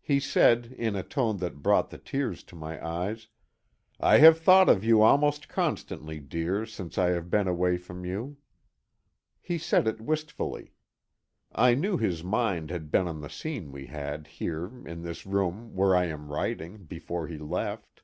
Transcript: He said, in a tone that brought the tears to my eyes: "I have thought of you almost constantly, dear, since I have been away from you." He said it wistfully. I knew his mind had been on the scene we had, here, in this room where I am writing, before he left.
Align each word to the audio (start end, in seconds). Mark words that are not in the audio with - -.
He 0.00 0.20
said, 0.20 0.66
in 0.78 0.94
a 0.94 1.02
tone 1.02 1.38
that 1.38 1.60
brought 1.60 1.90
the 1.90 1.98
tears 1.98 2.44
to 2.44 2.54
my 2.54 2.80
eyes: 2.86 3.26
"I 3.98 4.18
have 4.18 4.38
thought 4.38 4.68
of 4.68 4.84
you 4.84 5.02
almost 5.02 5.48
constantly, 5.48 6.20
dear, 6.20 6.64
since 6.66 6.98
I 6.98 7.08
have 7.08 7.30
been 7.30 7.48
away 7.48 7.76
from 7.76 8.04
you." 8.04 8.36
He 9.40 9.58
said 9.58 9.88
it 9.88 10.00
wistfully. 10.00 10.72
I 11.50 11.74
knew 11.74 11.96
his 11.96 12.22
mind 12.22 12.70
had 12.70 12.92
been 12.92 13.08
on 13.08 13.22
the 13.22 13.28
scene 13.28 13.72
we 13.72 13.86
had, 13.86 14.28
here, 14.28 14.86
in 14.86 15.02
this 15.02 15.26
room 15.26 15.74
where 15.74 15.96
I 15.96 16.04
am 16.04 16.30
writing, 16.30 16.84
before 16.84 17.26
he 17.26 17.36
left. 17.36 18.02